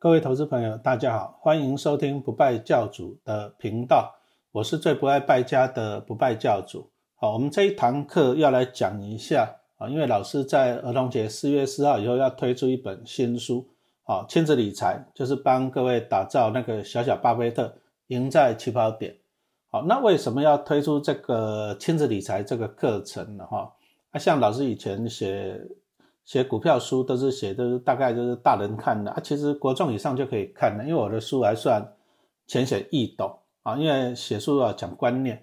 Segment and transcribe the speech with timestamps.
[0.00, 4.14] 各位投资朋友，大家好，欢迎收听不败教主的频道，
[4.52, 6.88] 我是最不爱败家的不败教主。
[7.16, 13.68] 好，我们这一堂课要来讲一下啊，因为老师在儿童节四月四号以后要推出一本新书，
[14.04, 17.74] 好，亲子理财就是帮各位打造那个小小巴菲特，
[18.06, 19.16] 赢在起跑点。
[19.68, 23.44] 好，那为什么要推出这个亲子理财这个课程呢？
[23.46, 23.72] 哈，
[24.12, 25.60] 啊，像老师以前写。
[26.28, 31.82] 写股票书都是写，都是大概就是大人看的啊，其实国中以上就可以看了，因为我的书还算
[32.46, 35.42] 浅显易懂啊，因为写书要讲观念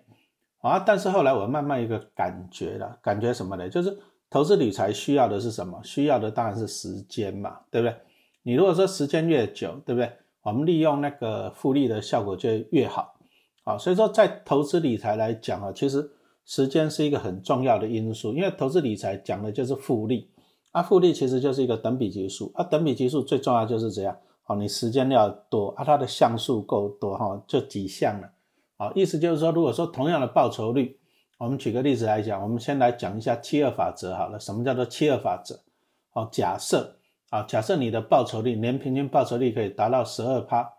[0.60, 3.68] 啊，但是后来我慢慢一个感觉了，感觉什么呢？
[3.68, 3.98] 就是
[4.30, 5.82] 投资理财需要的是什么？
[5.84, 7.96] 需要的当然是时间嘛，对不对？
[8.44, 10.08] 你如果说时间越久，对不对？
[10.44, 13.16] 我们利用那个复利的效果就越好
[13.64, 16.08] 啊，所以说在投资理财来讲啊，其实
[16.46, 20.30] 时间是一个很重要的因素，因为投资理财讲的就是复利。
[20.76, 28.30] 啊，复利其实就是一个等比级数啊，等比级数最重要就是这样，好，你时间要多啊，它的项数够多哈，就几项了，
[28.78, 31.00] 好，意思就是说，如果说同样的报酬率，
[31.38, 35.62] 我们举个例子来讲，我们先来讲一下七二法则好了，什么叫做七二法则？
[36.10, 36.98] 好，假设
[37.30, 40.74] 啊，假设你的报酬率年平均报酬率可以达到十二趴，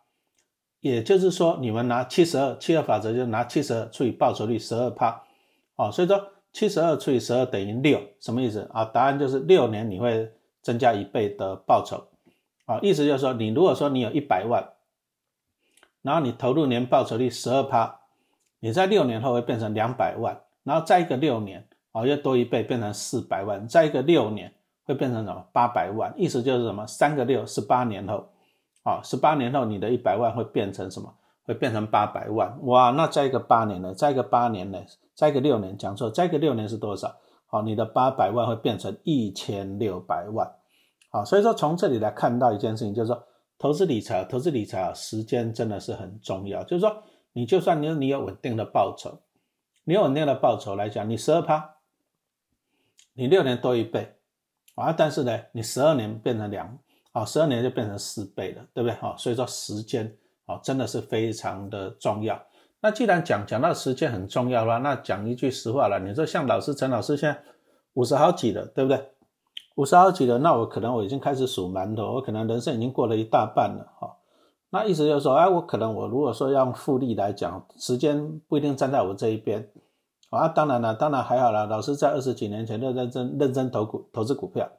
[0.81, 5.23] 也就是说，你们拿七十二，七二法则就拿七十二除以报酬率十二趴，
[5.77, 6.23] 哦，所以说。
[6.57, 8.83] 七十二除以十二等于六，什么意思啊？
[8.87, 12.09] 答案就是六年你会增加一倍的报酬
[12.65, 12.79] 啊！
[12.81, 14.67] 意思就是说，你如果说你有一百万，
[16.01, 18.01] 然后你投入年报酬率十二趴，
[18.61, 24.55] 你在六年后会变成两百万，然后再一个六年啊，又多一倍变成四百万，再一个六年
[24.87, 25.45] 会变成什么？
[25.53, 26.15] 八百万。
[26.17, 26.87] 意思就是什么？
[26.87, 28.31] 三个六，十八年后
[28.83, 31.13] 啊，十八年后你的一百万会变成什么？
[31.45, 32.57] 会变成八百万。
[32.63, 33.93] 哇，那再一个八年呢？
[33.93, 34.83] 再一个八年呢？
[35.17, 37.17] 再个六年，讲错，再个六年是多少？
[37.47, 40.47] 好，你的八百万会变成一千六百万。
[41.11, 43.25] 好，所以说从这里来看到一件事情，就是说
[43.59, 46.63] 投资理财，投资理财啊，时间真的是很重要。
[46.65, 49.23] 就是说，你就算你你有稳定的报酬，
[49.85, 51.77] 你有稳定的报酬来讲，你十二趴，
[53.15, 54.17] 你六年多一倍
[54.75, 56.79] 啊，但是呢，你十二年变成两，
[57.13, 58.95] 啊，十二年就变成四倍了，对不对？
[58.97, 60.15] 好，所以说时间
[60.45, 62.39] 啊，真的是非常的重要。
[62.87, 65.99] 那既然讲讲到时间很重要了，那讲一句实话了。
[65.99, 67.43] 你说像老师陈老师现在
[67.95, 69.11] 五十好几了，对不对？
[69.75, 74.17] 五十好几了，那我可能我已经开始数馒头，我可能人生已经过了一大半了哈。
[74.71, 79.69] 那意思就是说，哎，我可能我如果说用复利来讲，时间不一定站在我这一边
[80.31, 80.47] 啊。
[80.47, 81.67] 当然了，当然还好了。
[81.67, 84.71] 老师在二十几年前就认真认真投股投资股票，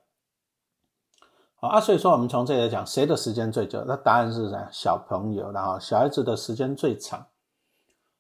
[1.58, 1.82] 好啊。
[1.82, 3.84] 所以说我们从这里来讲，谁的时间最久？
[3.86, 4.66] 那答案是啥？
[4.72, 7.26] 小朋友，然后小孩子的时间最长。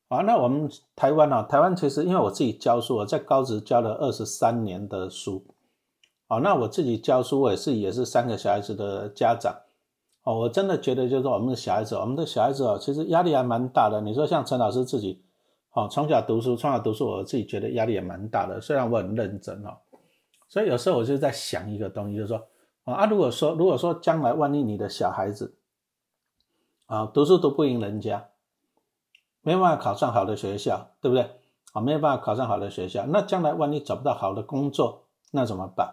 [0.09, 1.43] 好，那我们台湾呢？
[1.43, 5.43] 台湾其实因为我自己教书，我在高职教了二十三年的书。
[6.29, 9.53] 好，那我自己教书，我也是也是三个小孩子的家长。
[10.23, 13.99] 哦，我真的觉得就是说，我们的小孩子，我们的小孩子哦，其实压力还蛮大的。
[13.99, 15.21] 你说像陈老师自己，
[15.73, 18.61] 哦，从小读书，从小读书，我自己觉得压力也蛮大的。
[18.61, 19.75] 虽然我很认真哦，
[20.47, 22.47] 所以有时候我就在想一个东西，就是说，
[22.85, 25.57] 啊，如果说如果说将来万一你的小孩子，
[26.85, 28.29] 啊，读书读不赢人家。
[29.47, 31.25] 没办法考上好的学校，对不对？
[31.71, 35.87] 啊，没有办法考上好的学校，那将来万一找不到好的工作，那怎么办？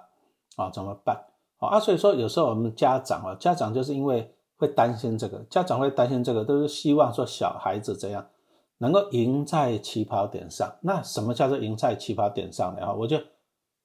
[0.56, 1.26] 啊，怎么办？
[1.60, 8.26] 啊，所以说有时候我们家长啊，家长就是因为会担心这个，家长会担心这个，都是希望说小孩子怎样
[8.78, 10.69] 能够赢在起跑点上。
[10.81, 12.84] 那什么叫做赢在起跑点上呢？
[12.84, 13.16] 啊，我就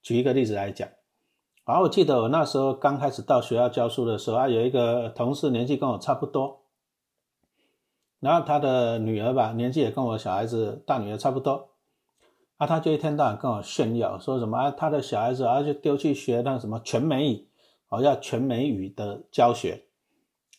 [0.02, 0.88] 举一个例子来讲。
[1.62, 6.58] 啊，我记得我那时候刚开始到学校教书的时候啊，有一个同事年纪跟我差不多。
[8.20, 11.70] 然后他的女儿吧，年纪也跟我小孩子大女儿差不多，
[12.58, 17.48] 啊，他就一天到晚跟我炫耀，说什么啊，他的小孩子啊就丢去学那什么全美语，
[17.88, 19.84] 哦，要全美语的教学，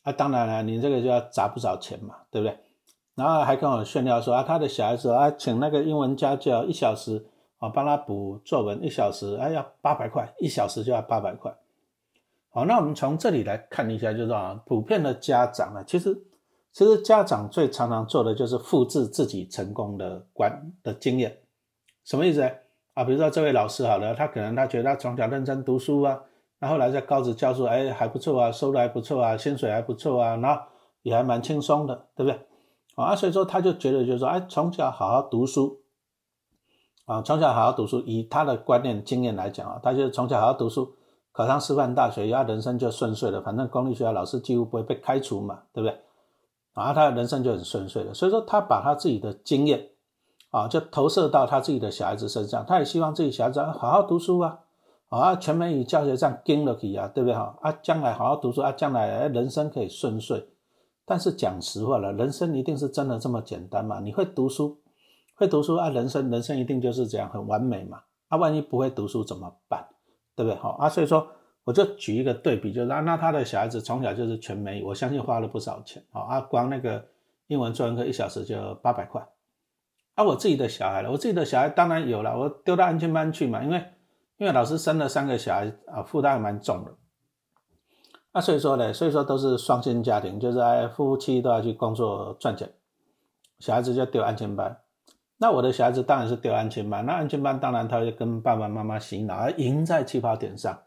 [0.01, 2.57] 啊，当然了，你这个就要砸不少钱嘛，对不对？
[3.13, 7.27] 然后还跟我炫耀说啊，他的小孩子啊，请那个英文家教一小时，
[7.59, 11.55] 啊，帮他补作文一小时，哎，要八百块，一小时就要八百块。
[12.49, 16.23] 好，那我们从这里来看一下，就是啊，普遍的家长呢，其实。
[16.73, 21.39] 其实家长最常常做的就是复制自己成功的观的经验，
[22.05, 22.41] 什么意思
[22.93, 23.03] 啊？
[23.03, 26.21] 比如说这位老师好了，他可能他觉得他从小认真读书啊，
[26.59, 30.61] 那后来在高职教书，哎还不错啊，收入还不错啊，薪水还不错啊，然后
[31.01, 32.39] 也还蛮轻松的，对不对？
[32.95, 35.81] 啊，所以说他就觉得就是说，哎，从小好好读书
[37.05, 40.93] 啊，从小好好读书，以他的观念经验来讲啊，他就从小好好读书，
[41.33, 45.99] 考上师范大学，他人生就顺遂了，反正公立学校老师几乎不会被开除嘛，对不对？
[46.73, 49.89] 啊，他的人生就很顺遂了，所以说他把他自己的经验
[50.51, 54.59] 啊，就投射到他自己的小孩子身上，他也希望自己小孩子好好读书啊，
[55.09, 57.57] 啊，全美语教学这样跟了去啊，对不对哈？
[57.61, 60.47] 啊，将来好好读书啊，将来人生可以顺遂。
[61.03, 63.99] 但是讲实话了，人生一定是真的这么简单嘛？
[63.99, 64.79] 你会读书，
[65.35, 68.03] 会读书啊，人生人生一定就是这样很完美嘛？
[68.29, 69.85] 啊，万一不会读书怎么办？
[70.35, 70.57] 对不对？
[70.57, 71.27] 好啊，所以说
[71.63, 77.05] 我就举一个对比，就是那他的小孩子从小就是全美，我相信花了不少钱啊，啊，光那个
[77.47, 79.27] 英文作文课一小时就八百块。
[80.15, 83.83] 啊，我自己的小孩了，我自己的小孩当然有了，我丢到安全班去嘛，因为
[84.37, 86.91] 因为老师生了三个小孩啊，负担蛮重的。
[88.33, 92.69] 那所以说呢，所以说都是双薪家庭，就是哎夫妻都要去工作赚钱，
[93.59, 94.79] 小孩子就丢安全班。
[95.37, 100.77] 那我的小孩子当然是丢安全班，那安全班当然他会跟爸爸妈妈洗脑，而赢在起跑点上。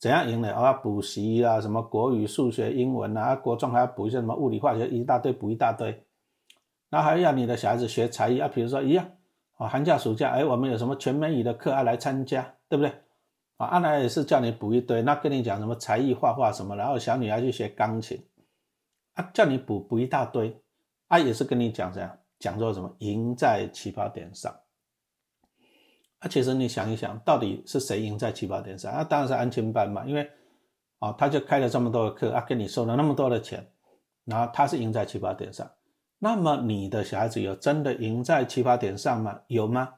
[0.00, 0.50] 怎样赢呢？
[0.54, 6.06] 啊，补习啊，什么国语、数学、英文啊，国中还要补一些什么物理、化学，一大堆补一大堆。
[6.88, 9.06] 那还要你的小孩子学才艺啊，比如说一样
[9.58, 12.90] 啊，寒假暑假，哎，我们有什么全美语的课啊来参加，对不对？
[13.58, 18.18] 啊，阿来也是叫你补一堆，那跟你讲什么才艺画画什么，然后小女孩去学钢琴，
[19.12, 20.58] 啊，叫你补补一大堆，
[21.08, 24.50] 啊，也是跟你讲这样，讲说什么赢在起跑点上，
[26.20, 28.92] 啊，其实你想一想，到底是谁赢在起跑点上？
[28.92, 30.26] 啊，当然是安全班嘛，因为
[31.00, 33.66] 啊，他就开了这么多的课，啊，跟你收了那么多的钱，
[34.24, 35.68] 然后他是赢在起跑点上，
[36.18, 39.40] 那么你的小孩子有真的赢在起跑点上吗？
[39.48, 39.94] 有吗？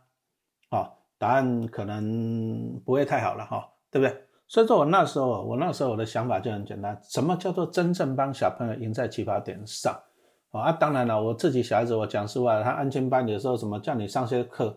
[0.71, 0.91] 啊？
[1.19, 4.25] 答案可能不会太好了哈，对不对？
[4.49, 9.97] 所以说我那时候，我那时候我的想法就很简单，什么叫做真正帮小朋友赢在起跑点上
[10.51, 10.73] 啊？
[10.73, 14.77] 当然了，我自己小孩子，我讲实话，他安全班有时候什么叫你上些课，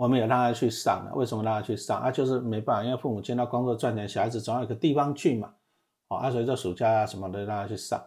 [0.00, 1.12] 我们也让他去上了。
[1.14, 2.10] 为什么让他去上啊？
[2.10, 5.52] 就是没办法，因为父母亲到工作赚钱，小孩子总要有个地方去嘛。
[6.08, 8.02] 啊，所以这暑假啊什么的让他去上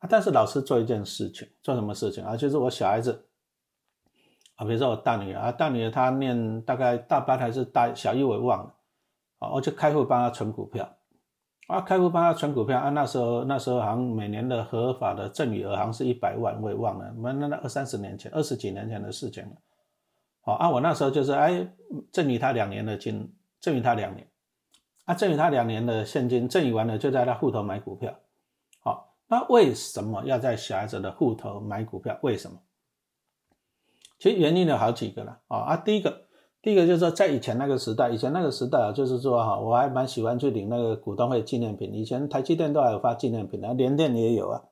[0.00, 0.08] 啊。
[0.10, 2.36] 但是老师做一件事情，做什么事情啊？
[2.36, 3.28] 就是我小孩子。
[4.56, 8.74] 啊，比如说我大女儿啊，大女儿她念大概大班还是大小一，我也忘了。
[9.38, 10.96] 啊，我就开户帮她存股票。
[11.68, 17.14] 啊，开户帮她存股票啊，那时候那时候好像每年的合法的赠与额好像是一百万，我也忘了。
[17.18, 19.56] 那那那二三十年前，二十几年前的事情了。
[20.46, 21.66] 好啊，我那时候就是哎，
[22.12, 24.28] 赠与他两年的金，赠与他两年。
[25.04, 28.14] 啊，赠与他两年的现金，赠与完了就在他户头买股票。
[28.78, 32.16] 好，那为什么要在小孩子的户头买股票？
[32.22, 32.60] 为什么？
[34.20, 36.26] 其实原因有好几个了啊啊，第一个，
[36.62, 41.92] 第一个就是说，在以前那个时代，以前那个时代啊，就是说哈，我还蛮喜欢去领那个股东会纪念品。
[41.92, 44.62] 以前台积电都还有发纪念品的，联电也有啊。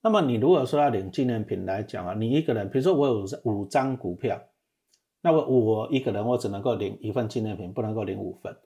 [0.00, 4.40] 那么你如果说要领纪念品来讲啊，你一个人，比如说我有五张股票，
[5.20, 8.56] 那么我一个人我只能够领一份纪念品，不能够领五份。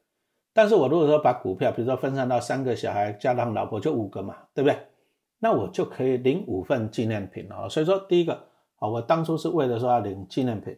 [0.53, 4.79] 但是我如果说把股票，比如说分散到三个小孩加上老婆就五个嘛，对不对？
[5.39, 7.69] 那我就可以领五份纪念品了。
[7.69, 8.45] 所以说第一个。
[8.83, 10.77] 啊，我当初是为了说要领纪念品，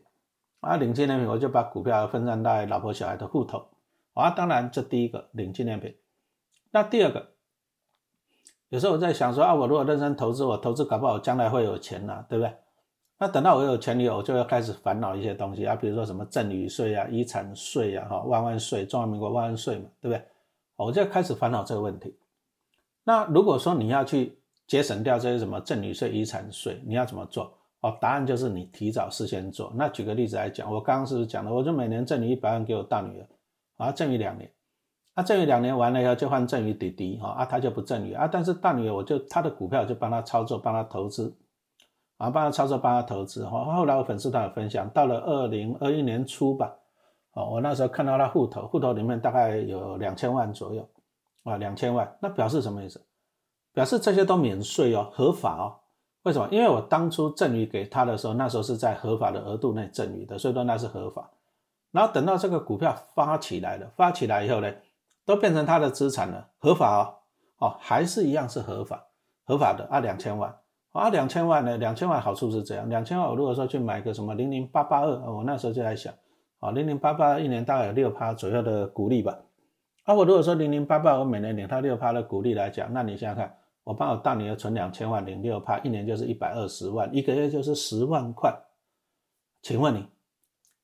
[0.61, 3.67] 啊，领纪念品，我就把股票分散在老婆小孩的户头，
[4.13, 5.97] 啊，当然这第一个领纪念品，
[6.71, 7.29] 那第二个，
[8.69, 12.53] 有时候我在想说啊，我如果认真投资，我投资搞不好将来会有钱呐，对不对？
[13.25, 20.23] 那等到我有钱以后，我就要开始烦恼一些东西啊，比如说什么赠与税啊、遗产税啊、哈万万税、中华民国万万税嘛，对不对？
[20.77, 22.15] 我就开始烦恼这个问题。
[23.03, 27.51] 那如果说你要去节省掉这些什么赠与税、遗产税，你要怎么做？
[27.81, 29.73] 哦，答案就是你提早事先做。
[29.75, 31.51] 那举个例子来讲，我刚刚是不是讲了？
[31.51, 33.27] 我就每年赠予一百万给我大女儿，
[33.79, 34.53] 啊，赠予两年，
[35.15, 38.29] 啊，赠予两年完了以后就换赠予弟弟，哈，啊，他就不赠予啊。
[38.31, 41.35] 但是大女儿我就她的股票就帮她操作，帮她投资，
[42.17, 43.45] 啊，帮他操作，帮他投资。
[43.45, 46.75] 哈，后来我粉丝团有分享，到了二零二一年初吧，
[47.33, 50.89] 哦，我那时候看到他户头，户头里面大概有两千万左右，
[51.43, 53.05] 啊，两千万，那表示什么意思？
[53.73, 55.75] 表示这些都免税哦，合法哦。
[56.23, 56.49] 为什么？
[56.51, 61.29] 因为我当初赠与给他的时候，那时候是在合法的额度内赠与的，所以说那是合法。
[61.91, 64.73] 然后等到这个股票发起来了，发起来以后呢，
[65.27, 67.15] 都变成他的资产了，合法哦，
[67.59, 69.05] 哦，还是一样是合法，
[69.45, 70.57] 合法的啊，两千万
[70.95, 76.15] 啊，两千万呢，两千万好处是这样，两千万我如果说去买个什么零零八八二，我那时候就在想，
[76.61, 79.37] 啊，零零八八一年大概有六趴左右的股利吧，
[80.05, 83.55] 啊，我如果说零零八八我每年领它六趴的股利来讲，那你想想看。
[83.85, 88.51] 我帮我大女儿存两千万，零六趴，一年就是一百二十万，一个月就是十万块。
[89.61, 90.07] 请问你，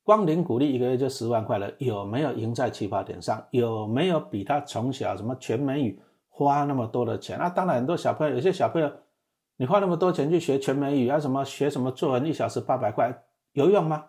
[0.03, 3.43] 光领股利一个月就十万块了，有没有赢在起跑点上？
[3.49, 5.99] 有没有比他从小什么全美语
[6.29, 7.39] 花那么多的钱？
[7.39, 8.91] 那当然，很多小朋友，有些小朋友，
[9.61, 13.13] 你花那么多钱去学全美语啊，什么学什么作文，一小时八百块，
[13.51, 14.05] 有用吗？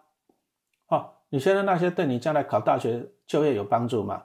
[0.88, 4.22] 哦，你学的那些对你将来考大学就业有帮助吗？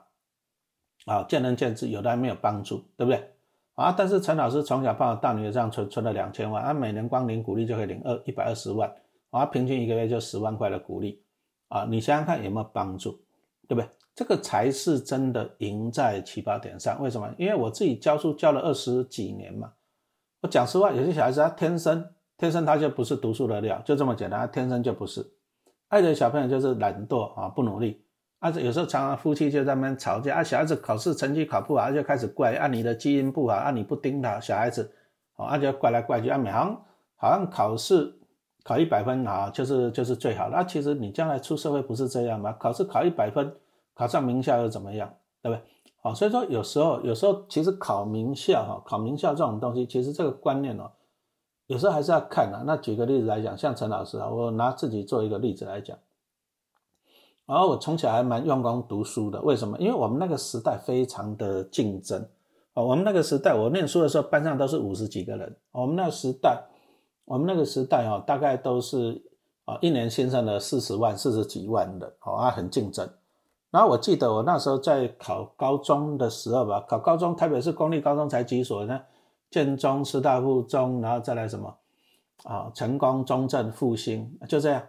[1.04, 3.30] 啊，见仁见智，有的还没有帮助，对不对？
[3.74, 3.92] 啊！
[3.92, 8.90] 但是陈老师从小帮我大女儿这样存存了两千万，啊，每年光领股利就可以领二一百二十万，
[9.28, 11.22] 啊，平均一个月就十万块的股利，
[11.68, 13.10] 啊，你想想看有没有帮助，
[13.68, 13.86] 对不对？
[14.14, 16.98] 这个才是真的赢在起跑点上。
[17.02, 17.30] 为什么？
[17.36, 19.70] 因为我自己教书教了二十几年嘛。
[20.40, 22.04] 我讲实话，有些小孩子他天生
[22.36, 25.26] 天生他就不是读书的料，就这么简单，他天生就不是。
[25.88, 28.04] 爱的小朋友就是懒惰啊，不努力。
[28.38, 34.92] 啊，有时候常常夫妻就在那边吵架啊，小孩子考试成绩考不好，就开始怪啊你的基因不好啊你不盯他，小孩子
[35.36, 36.80] 啊就怪来怪去啊，每行
[37.16, 38.14] 好像考试。
[38.64, 40.56] 考一百分啊，就是就是最好的。
[40.56, 42.54] 那其实你将来出社会不是这样吗？
[42.58, 43.50] 考试考一百分，
[43.94, 45.10] 考上名校又怎么样？
[45.40, 45.64] 对不对？
[46.02, 50.90] 啊，所以说有时候有时候其实考名校哈，考名校这种东西，其实这个观念哦，
[51.66, 52.62] 有时候还是要看啊。
[52.66, 55.98] 那举个例子来讲，像陈老师啊，我拿自己做一个例子来讲。
[57.46, 59.78] 然后我从小还蛮用功读书的，为什么？
[59.78, 62.28] 因为我们那个时代非常的竞争
[62.74, 62.82] 啊。
[62.82, 65.56] 我们那个时代，我念书的时候，班上都是五十几个人。
[65.72, 66.64] 我们那个时代。
[67.24, 69.22] 我们那个时代哦，大概都是
[69.66, 73.06] 啊，一年新生的四十万、四十几万的，哦啊，很竞争。
[73.70, 79.00] 然后我记得我那时候在考高中的时候吧，考高中，台北市公立高中才几所呢？
[79.50, 81.76] 建中、师大附中，然后再来什么
[82.44, 82.70] 啊？
[82.74, 84.82] 成功、中正、复兴，就这样。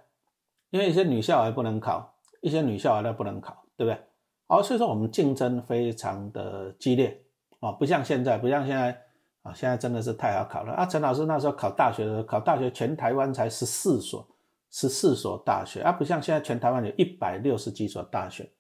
[0.70, 4.02] 因为一些女校还不能考，一些女校还不能考，对不对？
[4.48, 7.22] 哦，所以说我们竞争非常的激烈
[7.60, 9.02] 哦，不像现在，不像现在。
[9.42, 10.86] 啊，现在真的是太好考了啊！
[10.86, 14.28] 陈老师那时候考大学的时候，考大学全台湾才十四所，
[14.70, 18.52] 十四所大学啊，不像现在全台湾有一百六十几所大学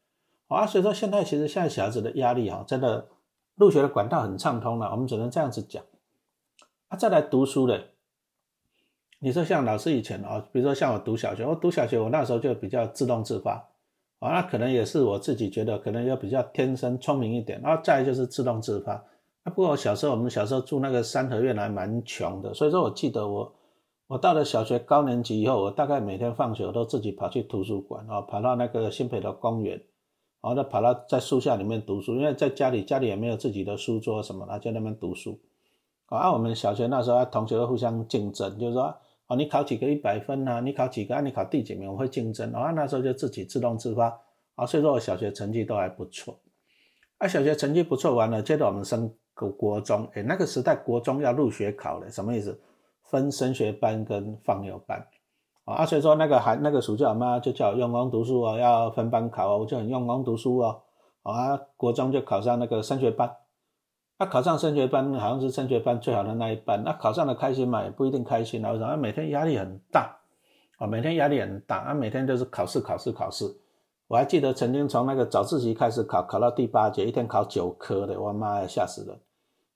[0.49, 0.67] 啊。
[0.67, 3.07] 所以说现在其实现在小孩子的压力哈，真的
[3.55, 5.83] 入学的管道很畅通了，我们只能这样子讲
[6.89, 6.97] 啊。
[6.97, 7.81] 再来读书的，
[9.19, 13.69] 你说像老师以前啊，比如说像我读小学，我读小学我那时候就比较自动自发
[14.19, 18.93] 啊，那可能也是我自己觉得可能要比较天生聪明一点，然后再就是自动自发。
[19.43, 23.55] 啊，不过我小时候我们小时候住那个三合院还蛮穷的，所以说我记得我
[24.07, 29.81] 我到了小学高年级以后，我大概每天放学我都自己跑去图书馆啊，跑到那个新北的公园，
[30.41, 35.39] 然后再跑到在树下里面读书，因为在家里家里也没有自己的书桌什么的，在那边读书。
[36.07, 38.95] 啊，我们小学那时候同学互相竞争，就是说
[39.27, 40.59] 哦，你考几个一百分啊？
[40.59, 41.15] 你考几个？
[41.15, 41.91] 啊，你考第几名？
[41.91, 42.51] 我会竞争。
[42.53, 44.19] 啊，那时候就自己自动自发
[44.55, 46.39] 啊，所以说我小学成绩都还不错。
[47.17, 49.13] 啊，小学成绩不错完了，接着我们升。
[49.35, 52.59] 国国中，哎，那个时代国中要入学考的，什么意思？
[53.05, 55.07] 分升学班跟放牛班，
[55.75, 60.81] 啊，所以说那个寒那个暑假，我妈就叫我用功读书哦，要分班考哦，我就很用功读书哦，
[61.21, 63.31] 啊，国中就考上那个升学班，
[64.17, 67.83] 那考上升学班好像是升学班最好的那一班，那考上了开心嘛？
[67.83, 68.95] 也不一定开心啊，为什么？
[68.97, 70.17] 每天压力很大，
[70.79, 73.45] 啊，每天压力很大，啊，每天都是考试考试考试。
[74.07, 79.15] 我还记得曾经从那个早自习开始考，考到第八节，一天考九科的，我妈呀，吓死人！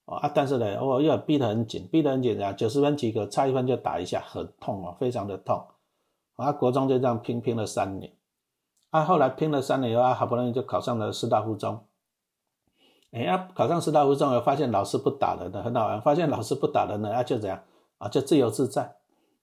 [0.05, 5.63] 啊，但是呢，我又逼得很紧，逼得很紧啊，九十分及格，差一分就打一下，很痛哦，非常的痛。
[6.35, 8.13] 啊，国中就这样拼拼了三年，
[8.89, 11.85] 啊，后来拼了三年以后啊，好不容易就考上了师大附中。
[13.11, 16.01] 哎呀，考上师大附中，发现老师不打人的，很好玩。
[16.01, 17.63] 发现老师不打人的，啊，就这样，
[17.99, 18.95] 啊，就自由自在。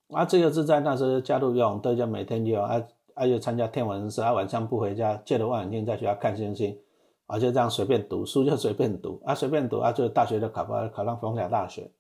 [0.09, 2.82] 啊，自由自在，那时候加入游泳队，就每天就啊
[3.14, 6.76] 啊，又参加天文社，啊，晚上不回家，借着望远镜在学校看星星。
[7.26, 11.92] 啊，就这样随便读书就随便读啊，随便读啊，就大学就考不考上逢甲大学，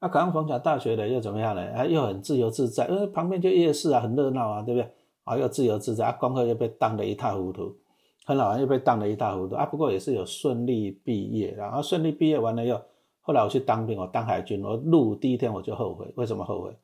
[0.00, 1.62] 那考上逢甲大学的又怎么样呢？
[1.74, 4.90] 啊，又很自由自在，因为旁边就夜市啊，很热闹啊，对不对？
[5.24, 7.76] 啊，又自由自在啊，功课又被当得一塌糊涂，
[8.24, 9.66] 很好玩又被当得一塌糊涂啊。
[9.66, 12.80] 不过也是有顺利毕业，然后顺利毕业完了又，
[13.20, 16.76] 后来我去当兵，我当海军，我入伍第一天我就后悔，为什么后悔？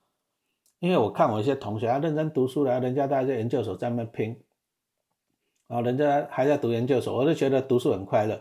[0.80, 4.37] 因为我看我一些同学啊认真读书了，人家在研究所在那拼。
[5.66, 8.38] 然后，人家还在读研究所，我就觉得读书很快乐。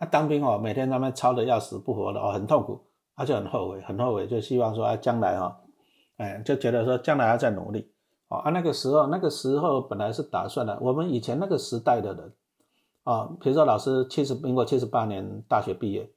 [0.00, 2.80] 那当兵哦，每天他们操的要死不活的哦，很痛苦，
[3.16, 5.60] 他就很后悔，很后悔，就希望说啊，将来哈，
[6.16, 7.92] 哎，就觉得说将来要再努力。
[8.28, 12.32] 哦，啊，那个时候，那个时候本来是打算的，我们以前那个时代的人，
[13.04, 16.10] 啊，比如说老师七十，民国七十八年大学毕业，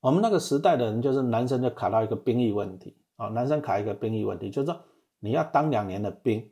[0.00, 4.80] 我们那个时代的人就是男生就卡到一个兵役问题，啊，男生卡一个兵役问题，就是说
[5.18, 6.50] 你要当两年的兵。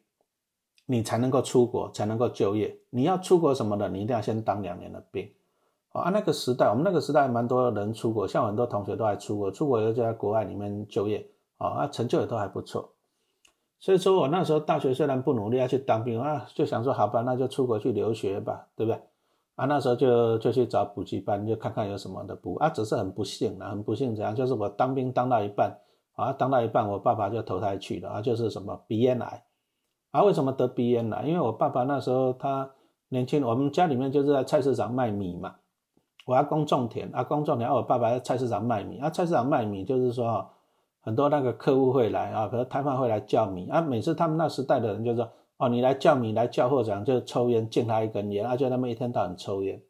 [0.90, 2.74] 你才能够出国，才能够就业。
[2.88, 5.30] 你要出国什么的，你一定要先当两年的兵。
[5.98, 11.26] 啊，那个时代，我们那个时代蛮多人出国，像很多同学都还出国，出国又就在国外里面就业，
[11.58, 12.92] 啊，成就也都还不错。
[13.80, 19.00] 所以说我那时候大学虽然不努力要去当兵啊，就想说好吧，那就出国去留学吧，对不对？
[19.54, 22.54] 啊，那时候就就去找补习班，就看看有什么的补。
[22.56, 24.34] 啊，只是很不幸啊，很不幸怎样？
[24.34, 25.78] 就是我当兵当到一半，
[26.14, 29.44] 啊，当到一半，我爸爸就投胎去了，啊，就是什么鼻咽癌。
[30.10, 31.24] 啊，为什么得鼻咽癌？
[31.24, 32.70] 因为我爸爸那时候他
[33.08, 35.56] 年轻，我们家里面就是在菜市场卖米嘛。
[36.28, 38.98] 我阿公种田，阿公种田，我爸爸在菜市场卖米。
[38.98, 40.46] 啊，菜市场卖米就是说，
[41.00, 43.80] 很多那个客户会来啊，可能摊贩会来叫米啊。
[43.80, 49.80] 每次他们那时代的人就说，哦，你来叫米来叫货长就抽烟，敬他一根烟，而且他们一天到晚抽烟。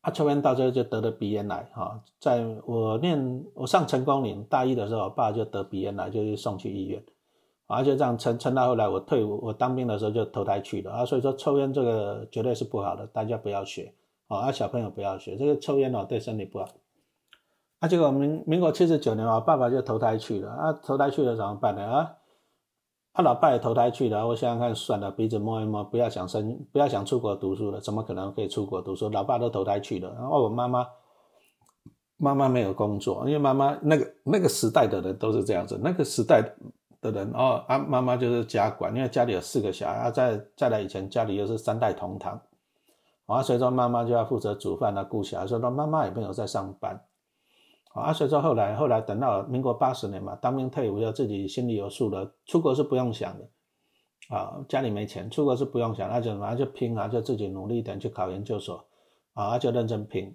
[0.00, 2.02] 啊，抽烟到最后就得了鼻咽癌哈。
[2.18, 7.00] 在我念我上成功岭大一的时候，我爸就得鼻咽癌，就去送去医院。
[7.68, 11.04] 而且这样撑撑到后来我退伍，我当兵的时候就投胎去了啊。
[11.04, 13.94] 所以说抽烟这个绝对是不好的，大家不要学
[14.36, 16.68] 啊，小朋友不要学这个抽烟哦，对身体不好。
[17.80, 22.16] 啊，结果民民国七十九年啊，爸爸就投胎去了啊，投胎去了怎么办呢啊？
[23.14, 29.10] 他老爸也投胎去了，我想想看，算了，鼻子摸一摸，不要想生，不要想出国读书了，怎么可能可以出国读书？
[29.10, 30.86] 老爸都投胎去了，然后我妈妈，
[32.16, 36.42] 妈妈没有工作，因为妈妈那个那个时代的人都是这样子，那个时代
[37.02, 42.40] 的人哦，啊，妈妈就是家管，因为家里有四个小孩，啊，再再来以前家里又是三代同堂，
[43.32, 47.04] 啊，所以说妈妈就要负责煮饭啊，顾小孩，所以说妈妈也没有在上班。
[47.94, 53.50] 啊，所以说后来后来等到民国八十年嘛，当兵退伍要自己心里有数了，出国是不用想的，
[54.34, 58.86] 啊，家里没钱，出国是不用想，那就什么就拼啊，就自己努力一点去考研究所，
[59.34, 60.34] 啊，就认真拼，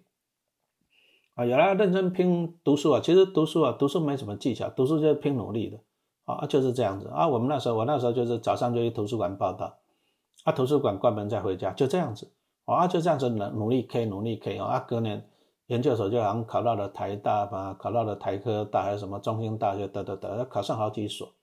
[1.34, 5.80] 啊，原来认真拼读书啊，其实读书啊，读书没什么技巧，读书就是拼努力的，
[6.26, 7.08] 啊，就是这样子。
[7.08, 9.80] 啊，我们那时候我那时候就是早上就去图书馆报道，
[10.44, 12.32] 啊，图书馆关门再回家，就这样子，
[12.68, 15.28] 啊，就这样子努努力可以努力可以啊，隔年。
[15.68, 21.34] 研究所就好像考到了台大吧，考到了台科大，还有什么中兴大学，得得得，考上好几所。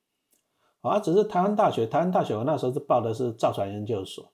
[0.81, 4.33] 啊，只是台湾大学，台湾大学我那时候是报的是造船研究所。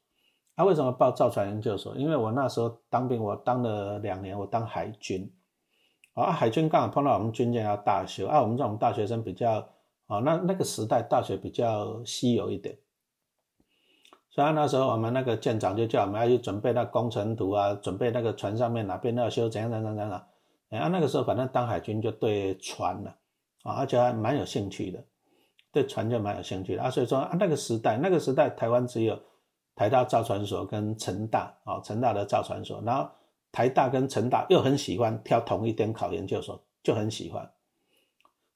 [0.55, 1.97] 啊，为什么报造船研究所？
[1.97, 5.29] 因为我那时候当兵，我当了两年，我当海军。
[6.15, 9.67] 啊，海军刚好碰到我们军舰要大修，啊，我们这种大学生比较，
[10.07, 12.79] 啊，那那个时代大学比较稀有一点。
[14.31, 20.27] 所以那时候我们那个舰长就叫我们要去准备那工程图啊，准备那个船上面哪边要修怎样怎样怎样。
[20.71, 23.17] 哎，那个时候反正当海军就对船了
[23.65, 25.03] 啊，而且还蛮有兴趣的，
[25.73, 26.89] 对船就蛮有兴趣的啊。
[26.89, 29.19] 所以说啊，那个时代那个时代台湾只有
[29.75, 33.11] 台大造船所跟成大啊，成大的造船所，然后
[33.51, 37.51] 台大跟成大又很喜欢挑同一天考研究所，就很喜欢。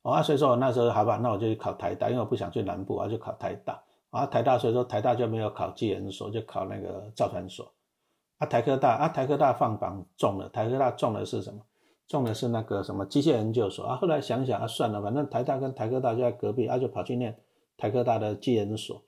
[0.03, 3.83] 啊，所以说我那时候好吧，那我就去考台大，因为我不想去南部，我就考台大。
[4.15, 7.75] 啊，台大所以说台大就没有考技研所，就考那个造船所。
[8.39, 11.61] 啊，台科大啊，台科大放榜中了，台科大中的是什么？
[12.07, 13.97] 中的是那个什么机械研究所啊。
[13.97, 17.37] 后来想想啊，算了，反正台大跟台科大就在隔壁，啊，就跑去念
[17.77, 19.03] 台科大的技研所。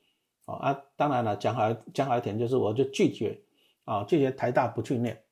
[0.46, 3.40] 哦啊，当然了，讲好讲好一点，就是我就拒绝
[3.84, 5.22] 啊，拒绝台大不去念，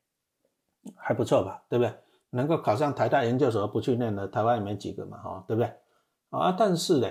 [0.95, 1.65] 还不错吧？
[1.69, 1.93] 对不对？
[2.31, 5.73] 能够考上台大研究所不去念的，台湾也没几个嘛，哈，对不对？
[6.31, 7.11] 啊，但是呢。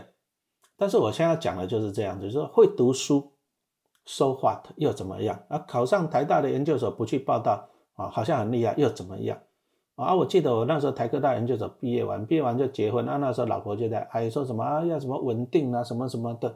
[0.83, 3.31] 但是我现在讲的就是这样子，就是说会读书
[4.05, 5.39] ，so what 又怎么样？
[5.47, 9.37] 啊，考上台大的研究所不去报道啊，好像很厉害又怎么样？
[9.95, 16.53] 啊，我记得我那时候台科大研究所毕业完，毕业完就结婚，啊，那时候老婆就在哎说什么啊要什么稳定啊什么什么的，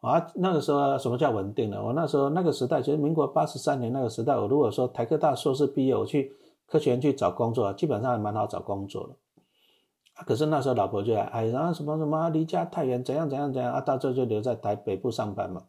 [0.00, 1.78] 啊，那个时候什么叫稳定呢？
[1.84, 6.32] 我那时候那个时代，其实民国八十三年那个时代，我如果说台科大硕士毕业，我去
[6.66, 9.14] 科学院去找工作，基本上还蛮好找工作的。
[10.26, 15.62] 可是那时候老婆就哎，然后什么什么离家太远，怎样怎样怎样啊，到最后就留在台北部上班嘛。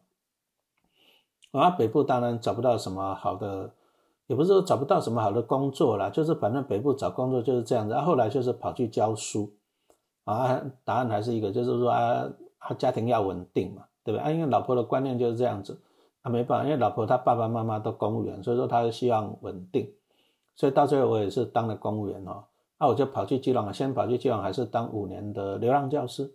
[1.52, 3.70] 啊，北部当然找不到什么好的，
[4.26, 7.94] 也不是说找不到什么好的工作啦，就是反正北部找工作就是这样子。
[7.94, 9.52] 啊，后来就是跑去教书，
[10.24, 14.24] 啊，答案还是一个，就是说啊，他家庭要稳定嘛，对不对？
[14.24, 15.80] 啊，因为老婆的观念就是这样子，
[16.22, 19.92] 啊，没办法，因为老婆她爸爸妈妈都公务员，所以说她希望稳定，
[20.54, 22.44] 所以到最后我也是当了公务员哦。
[22.80, 26.32] 那我就跑去基隆，先跑去基隆，还是当五年的流浪教师，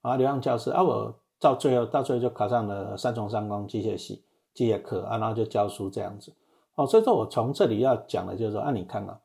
[0.00, 4.24] 啊，流浪教师啊，我到最后到最后就考上了三重三工机械系
[4.54, 6.32] 机械科啊，然后就教书这样子，
[6.76, 9.18] 哦，所以说我从这里要讲的就是说，啊，你看啊，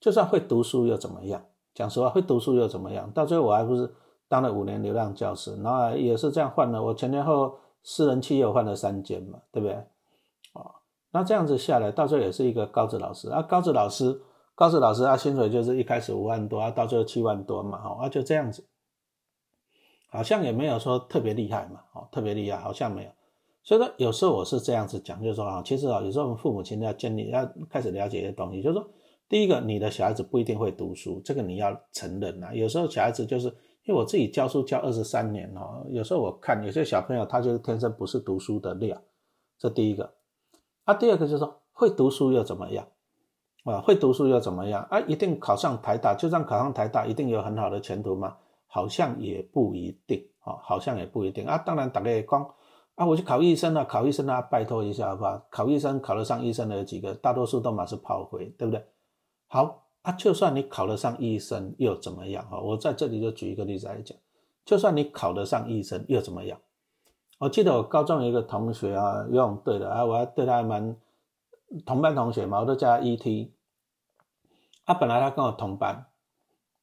[0.00, 1.40] 就算会读书又怎么样？
[1.72, 3.08] 讲实话，会读书又怎么样？
[3.12, 3.94] 到最后我还不是
[4.26, 7.54] 当了五年流浪教师，然后也是这样换了，我前前后
[7.84, 9.76] 私人企业换了三间嘛，对不对？
[10.54, 10.68] 哦，
[11.12, 14.20] 那这样子下来，到最后也是一个高职老师啊，高职老师。
[14.60, 18.62] 告诉老师啊，薪水就是一开始五万多啊，到最后七万多嘛，哦，啊就这样子，
[20.10, 23.10] 好像也没有说特别厉害嘛，哦，特别厉害好像没有，
[23.62, 28.86] 所以说有时候我是这样子讲，就是说啊，其实啊，有时候我们父母亲要建立，要开始了解一些东西，就是说，
[29.30, 33.46] 第一个，你的小孩子不一定会读书，这个你要承认啊，有时候小孩子就是
[33.84, 39.00] 因为我自己教书教二十三年哦，有时候我看有些小朋友他就是天生不是读书的料，
[39.58, 40.12] 这第一个，
[40.84, 42.86] 啊，第二个就是说会读书又怎么样？
[43.64, 44.98] 啊，会读书又怎么样啊？
[45.00, 48.36] 一定考上台大，就算考上台大，一定有很好的前途吗？
[48.66, 51.58] 好像也不一定啊，好像也不一定啊。
[51.58, 52.48] 当然，大家也光
[52.94, 55.42] 啊，我去考医生啊，考医生啊，拜托一下好不好？
[55.50, 57.14] 考医生考得上医生的有几个？
[57.14, 58.84] 大多数都满是炮灰，对不对？
[59.48, 62.58] 好啊，就算你考得上医生又怎么样啊？
[62.58, 64.16] 我在这里就举一个例子来讲，
[64.64, 66.58] 就算你考得上医生又怎么样
[67.38, 70.94] 我记得我高中有一个同学啊，游泳队的啊，我还对他还蛮
[71.86, 73.54] 同班同学嘛，我都叫他 E.T。
[74.84, 76.06] 他本来他跟我同班，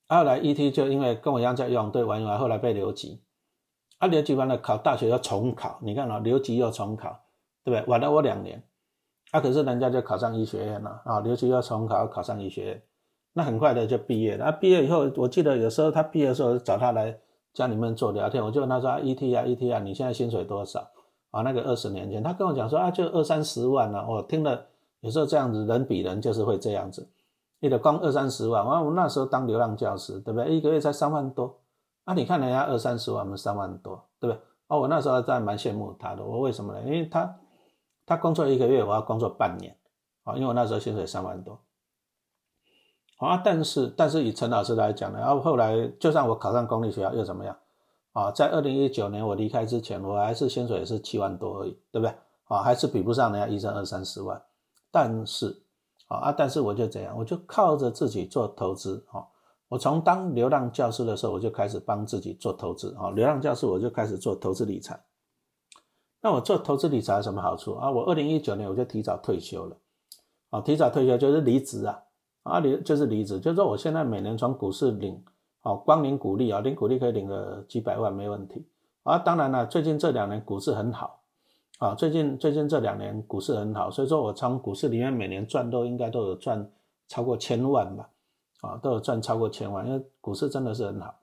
[0.08, 3.22] 后来 E.T 就因为跟我一样在游泳队玩一玩，后来被留级。
[4.00, 7.20] 啊，留级完了考大学要重考，你看啊，留级又重考，
[7.64, 7.90] 对不对？
[7.92, 8.64] 晚了我两年。
[9.32, 12.84] 啊，可是人家就考上医学院了啊，留级要重考，考上医学院，
[13.34, 14.46] 那很快的就毕业了。
[14.46, 17.20] 啊，毕业以后，我记得有时候他毕业的时候找他来
[17.54, 20.88] 家里面做聊天，我就问他说，E.T 啊，E.T 啊，你现在薪水多少？
[21.32, 24.06] 啊，那个二十年前，他跟我讲说啊，就二三十万呢。
[24.08, 24.68] 我听了
[25.02, 27.10] 有时候这样子，人比人就是会这样子。
[27.60, 30.56] 你的光二三十万，我那时候当流浪教师，对不对？
[30.56, 31.60] 一个月才三万多，
[32.04, 34.42] 啊，你看人家二三十万，我三万多，对不对？
[34.68, 36.82] 哦，我那时候在蛮羡慕他的，我为什么呢？
[36.84, 37.40] 因为他
[38.06, 39.76] 他工作一个月，我要工作半年，
[40.24, 41.60] 啊，因为我那时候薪水三万多，
[43.18, 47.58] 啊，但是但是以陈老师来讲呢，然后后来就算我考上公立学校又怎么样？
[48.14, 52.14] 啊，在二零一九年我离开之前，我还是薪水也是七万多而已，对不对？
[52.46, 54.42] 啊，还是比不上人家医生二三十万，
[54.98, 55.62] 但是。
[56.10, 59.28] 啊但是我就这样，我就靠着自己做投资啊。
[59.68, 63.10] 我从当流浪教师的时候，我就开始帮自己做投资啊。
[63.10, 64.98] 流浪教师我就开始做投资理财。
[66.22, 67.92] 那我做投资理财有什么好处啊？
[67.92, 69.76] 我二零一九年我就提早退休了
[70.50, 72.00] 啊，提早退休就是离职啊
[72.44, 75.22] 啊离就是离职，就是说我现在每年从股市领
[75.60, 78.66] 啊，光领股利啊，领股利可以领个几百万没问题
[79.04, 79.20] 啊。
[79.20, 81.20] 当然了，最近这两年股市很好。
[81.78, 86.68] 啊，最近最近这两年股市很好，所以说我从股市里面每年赚都应该都有赚
[87.08, 88.10] 超过千万吧，
[88.62, 91.14] 啊，都有赚超过千万，因为股市真的是很好。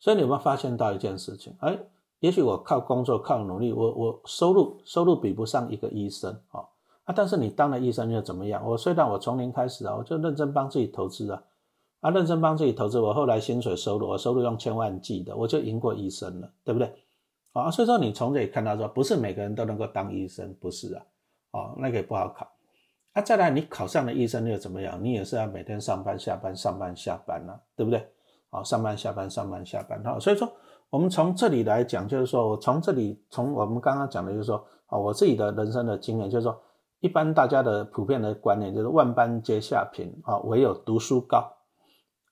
[0.00, 1.54] 所以你有没有发现到一件事情？
[1.60, 1.78] 哎，
[2.18, 6.66] 也许我靠工作靠努力，我我收入收入比不上一个医生啊，
[7.04, 8.68] 啊，但是你当了医生又怎么样？
[8.68, 11.40] 我虽然我从零开始啊，我就认真帮自己投资啊，
[12.00, 16.92] 啊，认真帮自己投资，我后来薪水收入，我收入用千万计的，我就赢过医生了，对不对？
[17.54, 21.02] 啊，所以说你从这里看到说，不是每个人都能够当医生，不是啊，
[21.52, 22.46] 哦，那个也不好考。
[23.12, 25.02] 啊，再来你考上了医生又怎么样？
[25.02, 28.06] 你也是要每天上班下班上班下班呐，对不对？
[28.50, 30.18] 啊，上班下班上班下班哈。
[30.18, 30.52] 所以说
[30.90, 36.60] 我们从这里来讲，就是说我从这里从我们刚刚讲的，就是说啊，我自己的人生的经验，就是说
[36.98, 41.52] 一般大家的普遍的观念就是万般皆下品啊，唯有读书高。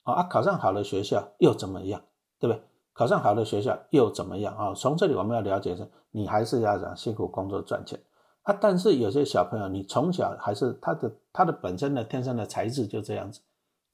[0.03, 2.03] 啊，考上好的学校又怎么样？
[2.41, 2.63] 对不对？
[2.95, 4.75] 考上好的学校又怎么样啊？
[4.75, 7.99] 从这里我们要了解是，你还是要讲辛苦工作赚钱
[8.43, 8.53] 啊。
[8.61, 13.41] 但是有些小朋友，你从小还是他的他的本身的天生的才智就这样子，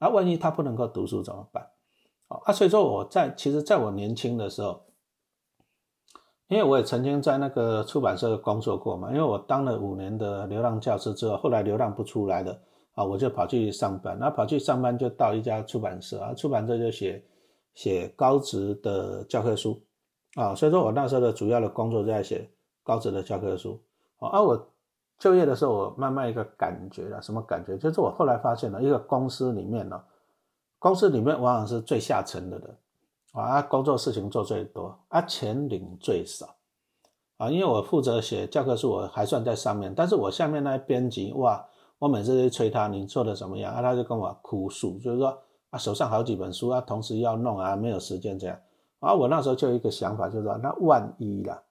[0.01, 1.65] 那万一他不能够读书怎么办？
[2.27, 4.83] 啊，所以说我在其实在我年轻的时候，
[6.49, 12.59] 因为我也曾经在那个出版社工作过嘛，因为我当了五年的流浪教师之后，后来流浪不出来了
[12.95, 17.25] 啊，我就跑去上班，那跑去上班就到一家出版社啊，出版社就写。
[17.79, 19.81] 写高职的教科书
[20.35, 22.51] 啊，所以说我那时候的主要的工作在写
[22.83, 23.81] 高职的教科书
[24.19, 24.31] 啊。
[24.31, 24.69] 而我
[25.17, 27.79] 就业的时候，我慢慢一个感觉了，什么感觉？
[27.79, 30.03] 就是我后来发现了一个公司里面呢，
[30.81, 32.77] 公司里面往往是最下层的人
[33.31, 36.53] 啊，工作事情做最多啊，钱领最少
[37.37, 37.49] 啊。
[37.49, 41.65] 因为我负责写教科书，我还算在上面，但是我下面那编辑哇，
[42.01, 43.81] 我每次去催他，你做的怎么样啊？
[43.81, 45.39] 他就跟我哭诉，就是说。
[45.71, 48.59] 啊，手上好几本书啊，同时要弄啊，没有时间这样。
[49.01, 51.63] 啊，我那时候就有一个想法，就是说，那万一啦，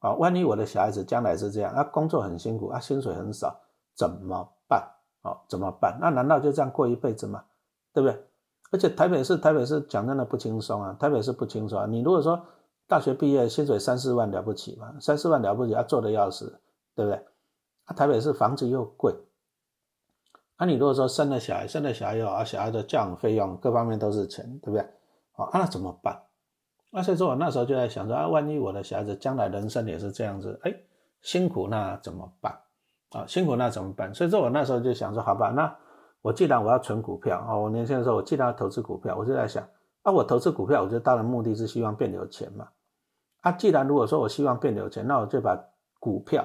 [0.00, 3.60] 啊，万一我的小孩子将来是这样，啊，工作很辛苦，啊，薪水很少，
[3.94, 4.82] 怎么办？
[5.22, 5.96] 啊，怎么办？
[6.00, 7.44] 那难道就这样过一辈子吗？
[7.92, 8.24] 对不对？
[8.72, 11.86] 而且台北市，台北市讲真的不轻松啊，台北市不轻松啊。
[11.86, 12.42] 你如果说
[12.88, 16.60] 大学毕业，薪水三四万了不起嘛，三四万了不起，啊，做的要死，
[16.96, 17.24] 对不对？
[17.84, 19.14] 啊，台北市房子又贵。
[20.58, 24.80] 那你如果说生了小孩，生了小孩以后啊，小孩的教养费用各方面都是钱，对不对？
[25.36, 26.18] 啊，那怎么办？
[26.90, 30.74] 那所以说我那时候就在想说啊，万一我的小孩子将来人生也是这样子，哎，
[31.20, 32.58] 辛苦那怎么办？
[33.10, 34.14] 啊，辛苦那怎么办？
[34.14, 35.76] 所以说我那时候就想说，好吧，那
[36.22, 39.62] 我既然我要存股票啊，我年轻的时候我既然要投资股票，我就在想，
[40.02, 42.66] 啊，我投资股票，我就当然目的是希望变有钱嘛。
[43.42, 45.54] 啊，既然如果说我希望变有钱，那我就把
[46.00, 46.44] 股票。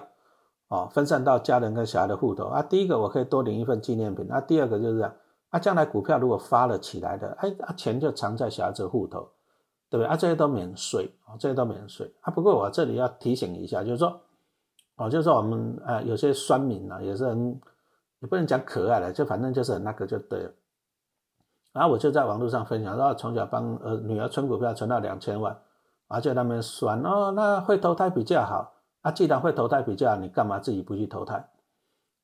[0.72, 2.62] 哦，分散到家人跟小孩的户头啊。
[2.62, 5.14] 第一个我可以多领一份纪念品，那第二个就是这样
[5.50, 5.60] 啊。
[5.60, 9.28] 将来股票如果发了起来的，哎，啊钱就藏在小孩子户头，
[9.90, 10.16] 对不对啊？
[10.16, 12.32] 这些都免税啊，这些都免税啊。
[12.32, 14.18] 不过我这里要提醒一下，就是说，
[14.96, 17.60] 哦，就是说我们啊有些酸民啊也是很，
[18.22, 20.52] 也不能讲可爱的，就反正就是很那个就对了。
[21.74, 25.60] 然后我就在网络上分享，说从小帮呃女儿存股票存到两千万，
[26.08, 28.72] 而且他们酸哦，那会投胎比较好。
[29.02, 31.50] 啊，既然会投胎比较，你干嘛自己不去投胎，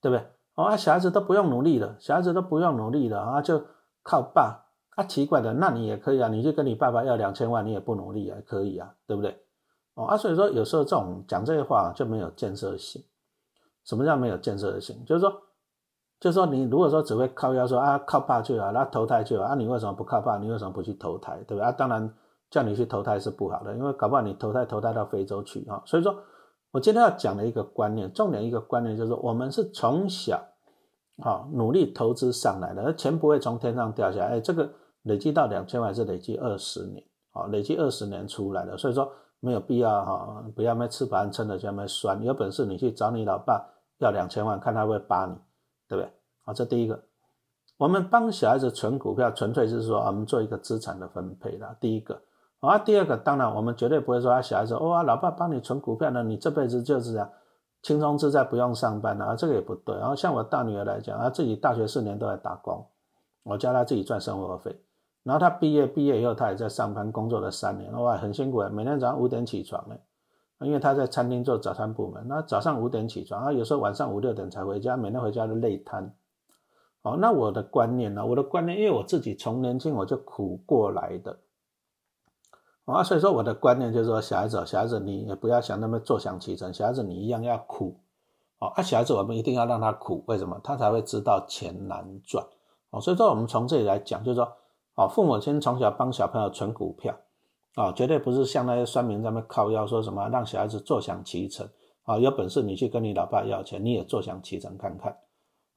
[0.01, 0.25] 对不对？
[0.55, 3.63] 哦，小孩子都不用努力了，小孩子都不用努力了啊，就
[4.03, 4.63] 靠爸。
[4.95, 9.43] 啊，奇怪的，那你也可以啊，你就跟你爸爸要两千万，你也不努力啊，可以啊，对不对？
[9.93, 13.03] 哦啊，所以说有时候这种讲这些话就没有建设性。
[13.83, 15.05] 什么叫没有建设性？
[15.05, 15.31] 就是说，
[16.19, 20.39] 就是说你如果说只会靠腰说啊靠爸去啊，那投胎去啊，啊你为什么不靠爸？
[20.39, 21.35] 你为什么不去投胎？
[21.47, 21.71] 对不对啊？
[21.71, 22.11] 当然
[22.49, 25.79] 叫你去投胎是不好的，因为搞不好你投胎投胎到非洲去啊。
[25.85, 26.15] 所以说
[26.71, 30.43] 我今天要讲的一个观念，重点一个观念就是我们是从小
[31.23, 34.25] 啊努力投资上来的，而钱不会从天上掉下来。
[34.27, 34.69] 哎，这个
[35.03, 39.11] 累积到两千万是累积二十年啊，累积二十年出来的，所以说。
[39.39, 42.19] 没有必要哈，不要没吃饱撑的就卖酸。
[42.23, 43.63] 有本事你去找你老爸
[43.99, 45.35] 要两千万，看他会扒你，
[45.87, 46.11] 对不对？
[46.43, 46.99] 好，这第一个，
[47.77, 51.77] 我们帮小孩子存股票，纯粹是说我们做一个资产的分配的。
[51.79, 52.19] 第一个，
[52.59, 57.29] 啊，第二个，当然我们绝对不会说啊，小孩子哇，老爸帮你存股票呢，你这辈子就是这样
[57.83, 59.95] 轻松自在，不用上班了啊，这个也不对。
[59.95, 62.85] 然后像我大女儿来讲啊，自己大学四年都在打工，
[63.43, 64.75] 我教她自己赚生活费。
[65.23, 69.95] 然后她毕业，毕业以后她也在上班工作了三年，哇，很辛苦啊每天早上五点起床呢，
[70.61, 76.11] 因为她在餐厅做早餐部门，那早上五点起床，啊，有时候晚上五六点才回家，每天回家都累瘫。
[77.03, 78.25] 哦，那我的观念呢？
[78.25, 81.37] 我的观念，因为我自己从年轻我就苦过来的，
[82.87, 87.99] 啊，所以说我的观念就是说，小孩子，小孩子你也不要想那么坐享其成，小孩子你一样要苦，
[88.59, 90.59] 哦，啊，小孩子我们一定要让他苦，为什么？
[90.63, 92.43] 他才会知道钱难赚，
[92.89, 94.51] 哦，所以说我们从这里来讲，就是说。
[94.99, 97.15] 哦，父母亲从小帮小朋友存股票，
[97.75, 101.69] 啊，绝对不是像那些酸民在那靠腰说什么让小孩子坐享其成，
[102.01, 105.15] 啊，有本事你去跟你老爸要钱，你也坐享其成看看，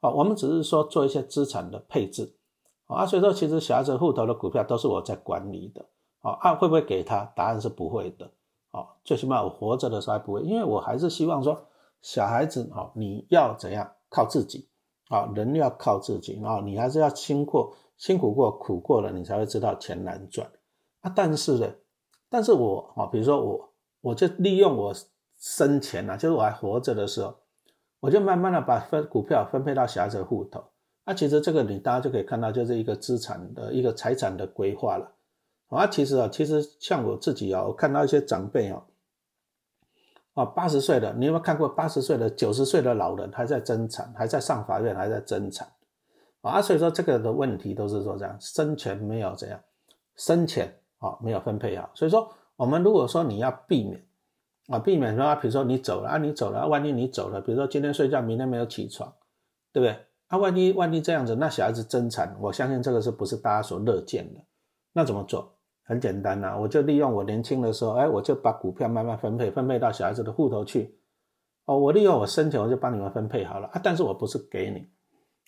[0.01, 2.35] 啊，我们只是说做一些资产的配置，
[2.87, 5.85] 啊，所以说其实小孩子户头的股票都是我在管理的，
[6.21, 7.25] 啊，啊会不会给他？
[7.37, 8.31] 答案是不会的，
[8.71, 11.67] 啊，最起码我活着的时候还不会，因为我还是希望说
[12.01, 14.69] 小孩子，啊，你要怎样靠自己，
[15.09, 17.73] 啊，人要靠自己，啊，你还是要辛苦。
[18.01, 20.51] 辛苦过、苦过了，你才会知道钱难赚
[21.03, 21.13] 啊！
[21.15, 21.71] 但是呢，
[22.31, 24.95] 但是我啊，比如说我，我就利用我
[25.39, 27.35] 生前啊，就是我还活着的时候，
[28.01, 30.65] 我就慢慢的把分股票分配到小孩子的户头。
[31.05, 35.13] 那其实这个你大家就可以看到，就是一个资产的一个财产的规划了。
[35.71, 38.83] 啊，其实啊，其实像我自己啊，我看到一些长辈啊，
[40.35, 45.67] 啊，八十岁的，你有没有看过八十岁的、九十岁的老人还在争产，还在上法院，还在争产？
[46.41, 49.61] 啊，所以说这个的问题都是说这样，生前没有怎样，
[50.17, 54.05] 生前啊没有分配好，所以说我们如果说你要避免
[54.67, 59.13] 啊，避免说啊，比如说你走了啊，你走了，万一你走了，比如说今天睡觉，明天没有起床，
[59.73, 60.07] 对不对？
[60.27, 64.41] 啊，万一万一这样子，那小孩子争产，我相信这个是不是大家所乐见的？
[64.93, 65.57] 那怎么做？
[65.91, 70.97] 很简单呐，我就利用我年轻的时候，哎，我就把股票慢慢分配，分配到小孩子的户头去。
[71.65, 74.89] 哦，我利用我生前我就帮你们分配好了啊，但是我不是给你。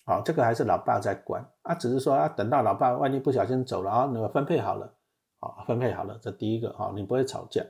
[0.05, 4.93] 好，这个还是老爸在管啊，只是说啊，等到老爸万一不小心走了啊，你们分配好了，
[5.39, 7.65] 好，分配好了，这第一个哈，你不会吵架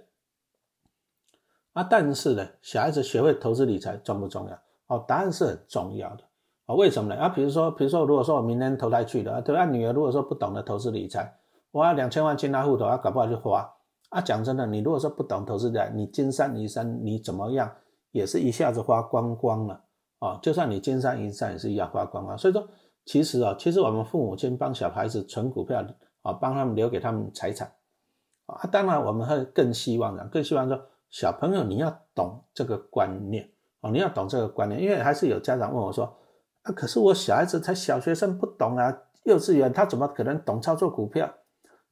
[1.74, 1.82] 啊。
[1.82, 4.58] 但是呢，小孩子学会投资理财重不重要？
[4.86, 6.24] 哦，答案是很重要的
[6.64, 6.74] 啊。
[6.74, 7.20] 为什么呢？
[7.20, 11.38] 啊，比如说，比如说，如果说我明天投胎去的啊，对吧，女儿如果说不懂得投资理财，
[11.72, 13.68] 我要两千万进他户头啊，搞不好就花
[14.10, 14.20] 啊。
[14.20, 17.72] 讲真的，你如果说不懂投资的，你金山银山你怎么样，
[18.12, 19.82] 也是一下子花光光了。
[20.20, 22.38] 啊，就算你金山银山也是一样花光光。
[22.38, 22.68] 所以说，
[23.04, 25.84] 其实啊，其实我们父母亲帮小孩子存股票
[26.22, 27.72] 啊，帮他们留给他们财产
[28.46, 28.68] 啊。
[28.70, 30.80] 当然，我们会更希望的，更希望说，
[31.10, 36.04] 小朋友你要懂这个观念啊，你要懂这个观念，因为还是有家长问我说，
[36.62, 41.28] 啊，可是我小孩子才小学生，不懂啊，幼稚园他怎么可能懂操作股票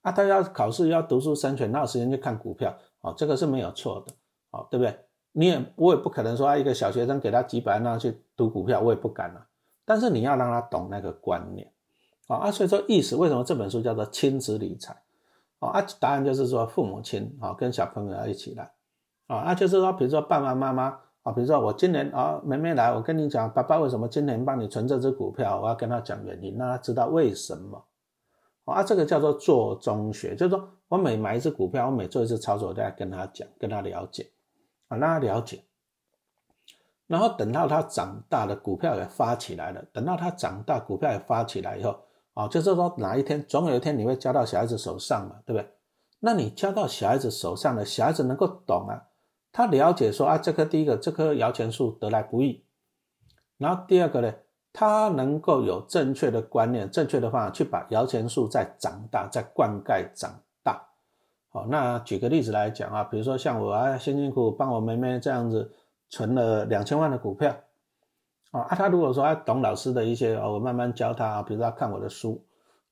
[0.02, 0.12] 啊？
[0.12, 3.12] 他要考试要读书升学，哪有时间去看股票啊？
[3.16, 4.12] 这个是没有错的，
[4.50, 4.98] 啊，对不对？
[5.32, 9.46] 你也我也不可能说啊，一个小学生给他几百万让他去赌股票，我也不敢了。
[9.84, 11.72] 但是你要让他懂那个观念
[12.26, 14.92] 啊啊，所以说意思为什么这本书叫做亲子理财
[15.58, 15.86] 啊啊？
[15.98, 18.72] 答案就是说父母亲啊跟小朋友要一起来
[19.26, 27.84] 啊啊，就是说比如说爸爸妈妈啊，比如说我今年啊妹妹来，我跟你讲，爸爸为什么今年帮你存这只股票，我要跟他讲原因，让他知道为什么
[28.72, 34.30] 啊，这个叫做做中学，就是说我每买一只股票，我每做一次操作，都要跟他讲，跟他了解。
[34.88, 35.62] 啊，让他了解，
[37.06, 39.84] 然后等到他长大了，股票也发起来了。
[39.92, 41.96] 等到他长大，股票也发起来以后，
[42.34, 45.70] 啊，就是说哪一天，总有一天你会交到小孩子手上嘛，对不对？
[46.18, 49.06] 那你交到小孩子手上了，小孩子能够懂啊，
[49.52, 52.64] 他了解说啊，这棵第一个，这棵摇钱树得来不易。
[53.58, 54.34] 然后第二个呢，
[54.72, 60.30] 他能够有正确的观念、正确的方法去把摇钱树再长大、再灌溉长
[60.62, 60.80] 大。
[61.48, 65.72] 好，那举个例子来讲啊，比如说像我啊，辛辛苦苦帮我妹妹这样子
[66.08, 67.56] 存了两千万的股票，
[68.52, 72.40] 啊，他如果说啊懂老师的一些，我慢慢教他啊，比如说看我的书，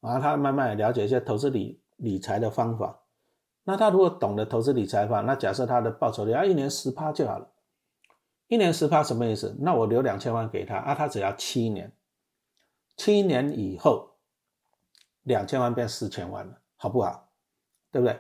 [0.01, 2.99] 啊，他慢慢了解一些投资理理财的方法，
[3.63, 7.47] 那他如果懂得投资理财法，那假设他的报酬率啊一年十趴就好了，
[8.49, 9.55] 一年十趴什么意思？
[9.61, 11.93] 那我留两千万给他啊，他只要七年，
[12.97, 14.11] 七年以后
[15.23, 17.29] 两千万变四千万了，好不好？
[17.93, 18.19] 对不对？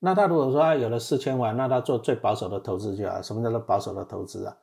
[0.00, 3.22] 那他如果说有了四千万，那他做最保守的投资就好。
[3.22, 4.56] 什么叫做保守的投资啊？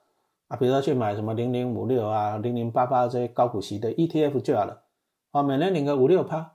[0.47, 4.84] 啊，比如说去买什么零零五六啊、零零八八这些高股息的 ETF 就好了，
[5.32, 6.54] 啊，每年领个五六趴。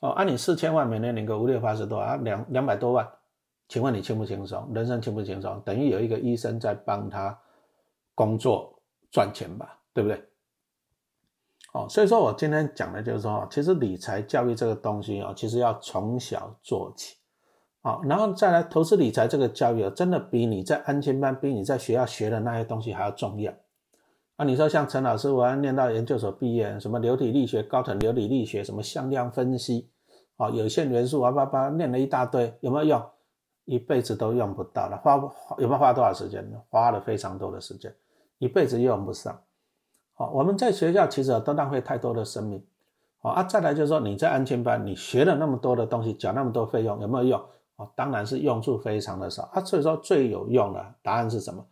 [0.00, 3.08] 哦，按你四千万每年领个五六趴十多啊，两两百多万，
[3.68, 4.68] 请问你轻不轻松？
[4.74, 5.62] 人生轻不轻松？
[5.64, 7.38] 等于有一个医生在帮他
[8.14, 10.22] 工作赚钱吧，对不对？
[11.72, 17.16] 哦，所以说我今天讲的就是说，其实理财教育这个东西啊，其实要从小做起，
[17.80, 23.52] 啊，然后再来投资理财这个教育，真的比你在安全班、比你在学校学的那些东西还要重要。
[24.36, 29.88] 啊，你说像陈老师，我要念到研究所毕业，什么流体力学、高等流体力学，什么向量分析。
[30.36, 33.10] 啊，有限元素啊，叭叭念了一大堆，有没有用？
[33.64, 34.98] 一辈子都用不到了。
[34.98, 35.14] 花
[35.58, 36.44] 有没有花多少时间？
[36.68, 37.94] 花了非常多的时间，
[38.42, 39.40] 一辈子用不上。
[40.14, 42.66] 好，我们在学校其实都浪费太多的生命。
[43.20, 47.40] 好啊，再来就是说你在安全班，你学了那么多的东西，缴那么多费用，有没有用？
[47.76, 49.62] 啊，当然是用处非常的少啊。
[49.62, 51.64] 所以说最有用的答案是什么？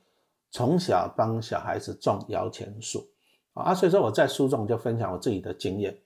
[0.53, 3.05] 从小帮小孩子种摇钱树
[3.55, 3.75] 啊。
[3.75, 5.99] 所以说我在书中就分享我自己的经验。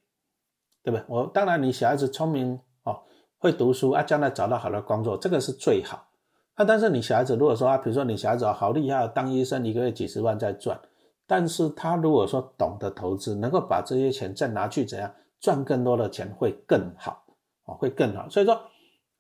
[0.83, 1.05] 对不对？
[1.09, 3.03] 我当然，你小孩子聪明哦，
[3.39, 6.07] 会读书啊，将来找到好的工作，这个是最好。
[6.55, 10.79] 啊，但是你小孩子如果说啊，比如说你小孩子好厉害，当医生一个月几十万在赚，
[11.27, 17.25] 但是他如果说懂得投资，能够把这些钱再拿去怎样赚更多的钱，会更好
[17.65, 18.29] 啊，会更好。
[18.29, 18.61] 所以说，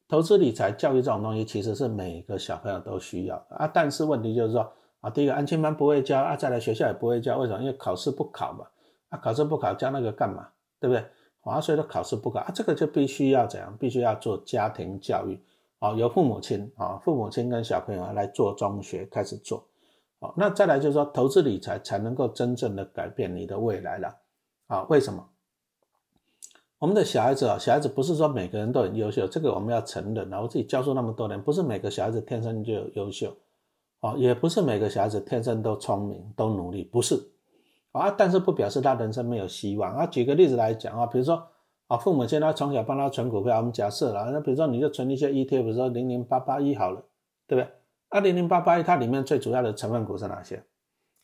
[0.09, 3.67] 投资理财教育这种东西，其实是每个小朋友都需要啊。
[3.67, 7.59] 但是问题就是说啊，第一个安亲班不会教啊，再来学校也不会教，为什么？
[7.61, 8.65] 因为考试不考嘛，
[9.09, 10.47] 啊，考试不考教那个干嘛？
[10.79, 11.05] 对不对？
[11.43, 13.77] 啊，所以说考试不考啊，这个就必须要怎样？
[13.77, 15.39] 必须要做家庭教育
[15.79, 19.67] 啊，由父母亲啊，父母亲跟小朋友来做中学开始做。
[20.21, 24.17] 好，那再来就是说，投资理财才能够真正的改变你的未来了。
[24.67, 25.29] 啊，为什么？
[26.79, 30.41] 我们的小孩子啊，小孩子不是说每个人都很优秀，这个我们要承认啊。
[30.41, 33.37] 我自己教书那么多年，不是每个小孩子天生就有优秀，
[34.01, 37.31] 啊，也不是每个小孩子天生都聪明、都努力，不是。
[37.93, 40.07] 啊，但是不表示他人生没有希望啊。
[40.07, 41.47] 举个例子来讲啊，比如说
[41.87, 47.03] 啊，父母亲他从小帮他存股票，我们假设了，那比如说你就存一些 ETF，比如说零零八八一好了，
[47.47, 47.71] 对不对？
[48.09, 50.63] 啊，零零八八一它里面最主要的成分股是哪些？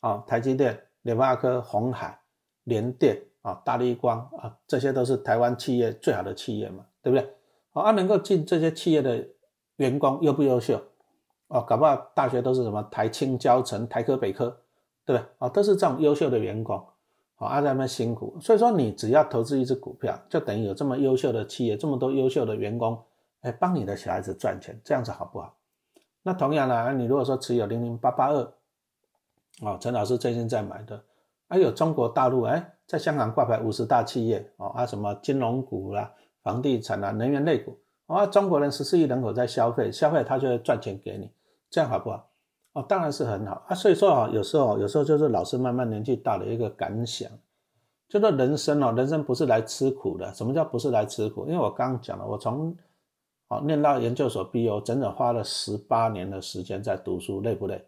[0.00, 2.20] 啊，台积电、联发科、红海、
[2.64, 7.34] 联电啊、大立光啊，这些都是台湾企业最好的企业嘛，对不对？
[7.72, 9.26] 啊，能够进这些企业的
[9.76, 10.80] 员工优不优秀？
[11.48, 14.62] 哦，搞不好大学都是什么台青交城、台科北科。
[15.06, 15.48] 对不对啊？
[15.48, 16.86] 都是这种优秀的员工，
[17.46, 23.02] 啊，在那辛苦，所以说你只要投资一只股票，就等于有这么优秀的企业，这么多优秀的员工，
[23.40, 25.56] 哎，帮你的小孩子赚钱，这样子好不好？
[26.22, 28.52] 那同样呢，你如果说持有零零八八二，
[29.62, 31.02] 哦，陈老师最近在买的，
[31.48, 41.30] 还有中国大陆，哎，在香港挂牌五十大企业，哦，啊，什么金融股啦、房地产啊、能源类股，啊，中国人十四亿人口在消费，消费他就会赚钱给你，
[41.70, 42.29] 这样好不好？
[42.72, 47.28] 哦，当然是很好啊，所以说啊，有时候有时候就是老师慢慢年纪大的一个感想，
[48.08, 50.32] 就说人生哦，人生不是来吃苦的。
[50.34, 51.46] 什么叫不是来吃苦？
[51.46, 52.76] 因为我刚讲了，我从
[53.48, 57.84] 哦念到研究所毕业，整整花了十八年的时间在读书，累不累？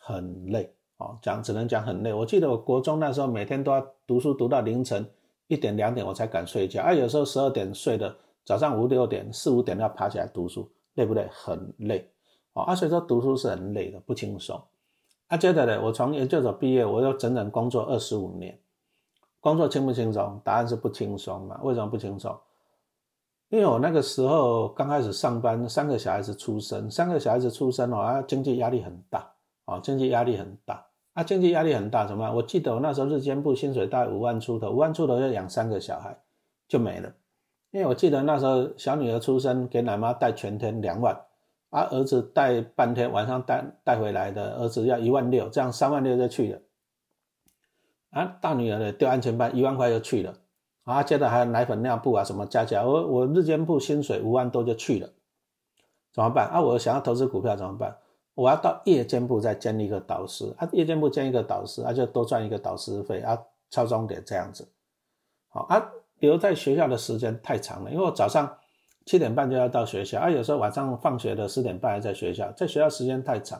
[0.00, 2.12] 很累哦，讲只能讲很累。
[2.12, 5.08] 我记得我国中那时候每天都要读书读到凌晨
[5.46, 8.14] 一点两点我才敢睡觉，啊，有时候十二点睡的，
[8.44, 11.26] 早上五六点四五点要爬起来读书，累不累？
[11.30, 12.10] 很累。
[12.64, 14.60] 啊，所以说读书是很累的，不轻松。
[15.28, 18.58] 啊，接着呢，我从研究所毕业，我又整整工作二十五年，
[19.40, 20.40] 工作轻不轻松？
[20.42, 21.60] 答案是不轻松嘛？
[21.62, 22.34] 为什么不轻松？
[23.50, 29.30] 因为我那个时候刚开始上班，三个小孩子出生，三个小孩子出生哦，啊，经济压力很大，
[29.64, 32.34] 啊，经济压力很大，啊，经济压力很大，怎么样？
[32.34, 36.18] 我记得我那时候日间部薪水大概五万出头，五万出头要养三个小孩
[36.66, 37.12] 就没了。
[37.70, 41.18] 因为我记得那时候小女儿出生，给奶妈带全天两万。
[41.70, 46.60] 啊，儿子带半天，晚上带带回来的儿子要一万六，这样三万六就去了。
[48.10, 50.34] 啊，大女儿呢丢安全班，一万块就去了。
[50.84, 55.10] 啊，接着还有奶粉、尿布啊什么加起来，我我日间部薪水五万多就去了，
[56.10, 56.48] 怎么办？
[56.48, 57.98] 啊，我想要投资股票怎么办？
[58.32, 63.38] 我要到夜间部再兼一个导师，啊，夜间部兼一个导师，啊，就多赚一个导师费，啊，
[63.68, 64.66] 超重点这样子。
[65.48, 65.90] 好啊，
[66.20, 68.57] 留在学校的时间太长了，因为我早上。
[69.08, 73.58] 七点半就要到学校啊，有时候晚上放学的十点半还在学校，在学校时间太长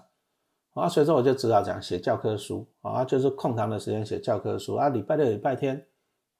[0.74, 5.82] 啊，所以说我就只好讲写教科书啊，就是空堂的时间写教科书啊，礼拜六、礼拜天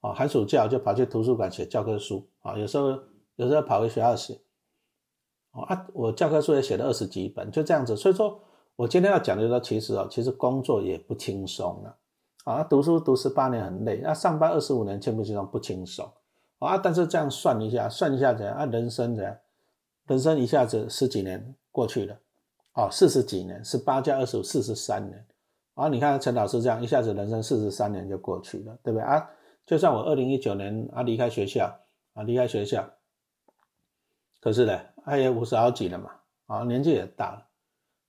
[0.02, 2.90] 啊，寒暑假就跑去图书馆写教科书啊，有时候
[3.36, 4.38] 有时候跑回学校写
[5.52, 7.96] 啊，我教科书也写了二十几本，就这样子。
[7.96, 8.38] 所以说
[8.76, 11.96] 我今天要讲的就是说，其实哦，其实工作也不轻松了。
[12.44, 15.46] 啊，读书读十八年很累，那上班二十五年轻不轻松？
[15.46, 16.06] 不轻松。
[16.58, 18.54] 啊，但是这样算一下，算一下怎样？
[18.56, 19.36] 啊，人生怎样？
[20.06, 22.18] 人生一下子十几年过去了，
[22.74, 25.24] 哦，四十几年，十八加二十五，四十三年。
[25.74, 29.30] 啊，你看陈老师这样，一下子人生四十三年就过去了，对不对啊？
[29.64, 31.72] 就算我二零一九年啊离开学校，
[32.14, 32.88] 啊离开学校，
[34.40, 36.10] 可是呢，他也五十好几了嘛，
[36.46, 37.46] 啊年纪也大了。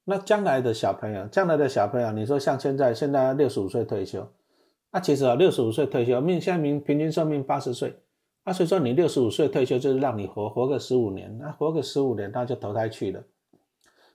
[0.05, 4.27] 那将来的小朋友，将来的小朋友，你说像现在，现在六十五岁退休，
[4.89, 7.99] 啊其实啊六十五岁退休，命现在明平均寿命八十岁。
[8.49, 13.23] 那所以说，你六十五岁退休就是让你活活个十五年，那活个十五年，那就投胎去了。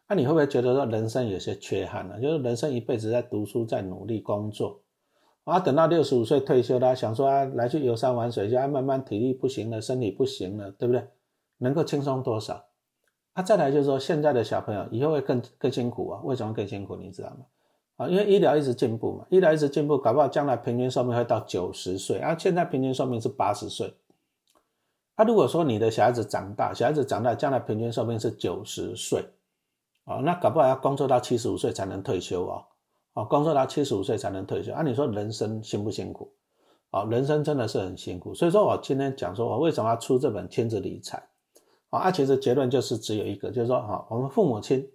[0.08, 2.20] 那你会不会觉得说人生有些缺憾呢？
[2.20, 4.80] 就是人生一辈子在读书，在努力工作，
[5.44, 11.06] 啊，等到六十五岁退休了，想说啊，来去游山玩水，就啊，慢慢体力不行了，身体不行了，对不对？
[11.58, 12.64] 能够轻松多少？
[13.34, 16.20] 啊，再来就是说，现在的小朋友以后会更更辛苦啊？
[16.24, 16.96] 为什么更辛苦？
[16.96, 17.46] 你知道吗？
[17.98, 23.94] 啊，因为医疗一直进步嘛，医疗一直进步，搞不好将来平均寿命会到九十岁，啊，现在平均寿命是八十岁。
[25.16, 29.24] 那如果说你的小孩子长大，小孩子长大，将来平均寿命是九十岁，
[30.04, 32.64] 啊，那搞不好要工作到七十五岁才能退休哦，
[33.12, 36.32] 啊，工作到七十五岁才能退休，啊，你说人生辛不辛苦？
[36.90, 38.34] 啊，人生真的是很辛苦。
[38.34, 41.22] 所以说我今天讲说，我为什么要出这本亲子理财？
[41.90, 44.90] 啊，其实结论就是只有一个，就是说，哈，我们父母亲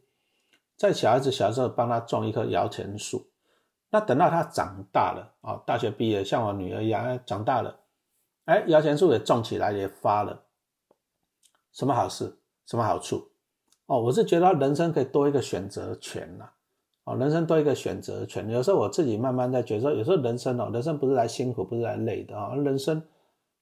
[0.75, 3.25] 在小孩子小时候帮他种一棵摇钱树，
[3.89, 7.73] 那等到他长大了，啊，大学毕业，像我女儿一样，长大了。
[8.49, 10.41] 哎，摇钱树也种起来，也发了，
[11.71, 12.39] 什么好事？
[12.65, 13.27] 什么好处？
[13.85, 16.49] 哦，我是觉得人生可以多一个选择权呐，
[17.03, 18.49] 哦，人生多一个选择权。
[18.49, 23.03] 有时候我自己慢慢在觉得，有时候人生哦，人生不是来辛苦，不是来累的啊，人生，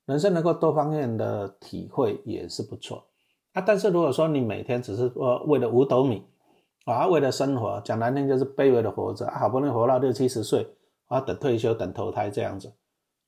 [0.05, 3.03] 人生能够多方面的体会也是不错
[3.51, 3.61] 啊。
[3.61, 6.23] 但是如果说你每天只是说为了五斗米
[6.85, 10.65] 啊，为了生活，讲难听就是卑微的活着，好不容易活到六七十岁
[11.07, 12.71] 啊，等退休，等投胎这样子。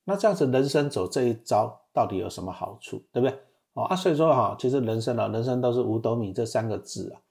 [0.06, 3.40] 那这样子人生走这一招到底有什么好处，对不对？
[3.74, 7.22] 哦啊，所以说哈，其实人生啊，人生都是五斗米这三个字啊。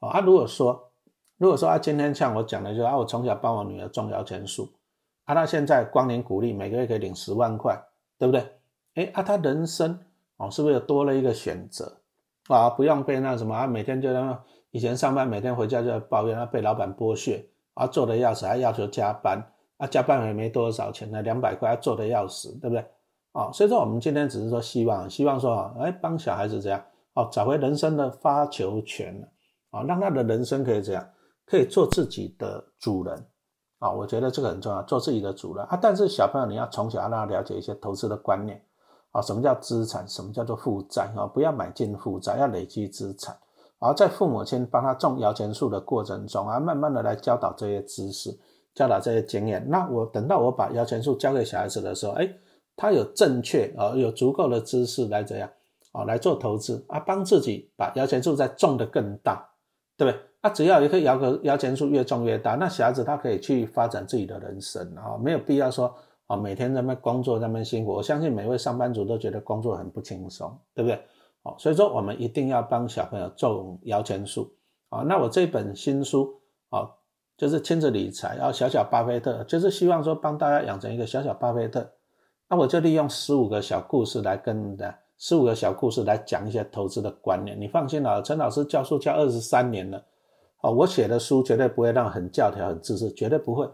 [0.00, 0.90] 哦啊，如果说
[1.36, 4.68] 如果说啊，今天像我讲的，就啊，我从小帮我女儿种摇钱树，
[5.24, 7.80] 啊，她现在光年鼓励每个月可以领十万块，
[8.18, 8.44] 对不对？
[8.94, 9.98] 哎啊，她人生
[10.36, 12.00] 哦，是不是又多了一个选择
[12.48, 12.68] 啊？
[12.70, 19.52] 不用被那什么啊，每天就那以前上班每天回家就要抱怨啊，被老板剥削啊，做的要死，还要求加班。
[19.76, 22.84] 啊，加班也没多少钱呢，两百块，做的要死，对不对？
[23.32, 26.80] 啊，所以说我们今天只是说希望，希望说啊，哎，帮小孩子这样，
[27.14, 29.12] 哦，找回人生的发球权
[29.70, 31.04] 啊，让他的人生可以这样，
[31.44, 33.26] 可以做自己的主人，
[33.80, 35.76] 啊，我觉得这个很重要，做自己的主人啊。
[35.82, 38.64] 但是小朋友你要从小让他了解一些投资的观念，
[39.10, 41.26] 啊，什么叫资产，什么叫做负债啊？
[41.26, 43.36] 不要买进负债，要累积资产。
[43.80, 48.30] 而在父母亲帮他种摇钱树的过程中啊，慢慢的来教导这些知识。
[48.74, 52.28] 教导这些经验，那我等到我把摇钱树交给小孩子的时候，哎，
[52.74, 55.48] 他有正确啊，有足够的知识来怎样
[55.92, 59.48] 啊来做投资啊，帮自己把摇钱树再种得更大，
[59.96, 60.20] 对不对？
[60.40, 65.94] 啊，只要一棵摇个摇钱树越种越大，那小孩子他可以去发展自己的人生啊，没有必要说
[66.26, 67.92] 啊每天在那工作那么辛苦。
[67.92, 71.00] 我相信每位上班族都觉得工作很不轻松，对不对？
[71.44, 74.52] 哦，所以说我们一定要帮小朋友种摇钱树
[74.88, 75.02] 啊。
[75.02, 76.34] 那我这本新书
[76.70, 76.90] 啊。
[77.36, 81.90] 就是亲子理财，然后小小巴菲特，就是希望说帮大家养成一个小小巴菲特。
[82.48, 87.60] 那我就利用十五个小故事来跟的，十五个小故事来讲一些投资的观念。
[87.60, 90.04] 你放心了，陈老师教书教二十三年了，
[90.60, 93.68] 哦，我写的书绝对不会让很教条、很知识，绝对不会。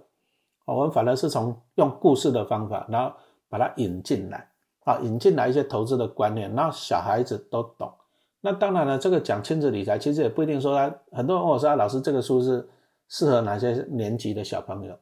[0.64, 3.14] 我们反而是从用故事的方法，然后
[3.50, 4.48] 把它引进来，
[4.84, 7.92] 啊，引进来一些投资的观念，然后小孩子都懂。
[8.40, 12.66] 那当然了，这个讲亲子理财，其实也不一定说他，很多人问我说，老师这个书是。
[13.10, 14.96] 适合哪些年级的小朋友？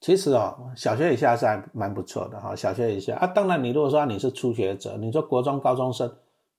[0.00, 2.54] 其实哦，小学以下是还蛮不错的哈。
[2.54, 6.14] 小学以下啊，当然你如果说你是初学者，你说国中高中生，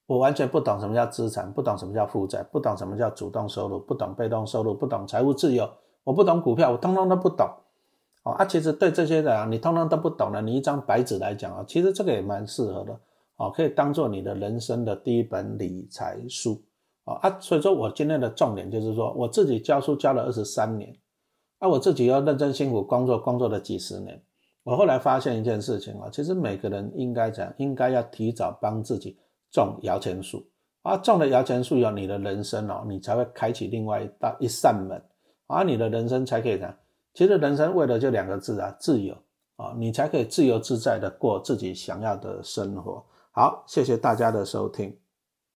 [0.08, 5.70] 我完全不懂什么叫资产，不懂什么叫负债，不懂什么叫主动收入，不懂被动收入，不懂财务自由，
[6.04, 7.48] 我不懂股票，我通通都不懂。
[8.24, 13.00] 哦啊，其实对这些人，你通通都不懂的，你一张白纸来讲啊，其实这个也蛮适合的
[13.38, 16.62] 哦，可以当做你的人生的第一本理财书。
[17.16, 20.96] 啊，所以说我今天的重点就是说，我自己教书教了二十三年，
[21.58, 24.22] 啊，我自己要认真辛苦工作，工作了几十年。
[24.64, 29.18] 我后来发现一件事情啊，其实每个人应该怎样，应该要提早帮自己
[29.52, 30.46] 种摇钱树
[30.84, 35.02] 啊，种了摇钱树以后，你的人生哦，你才会开启另外一道一扇门，
[35.48, 36.78] 啊，你的人生才可以怎样？
[37.14, 39.16] 其实人生为了就两个字啊，自由
[39.56, 43.04] 啊，你才可以自由自在的过自己想要的生活。
[43.32, 44.96] 好，谢谢大家的收听。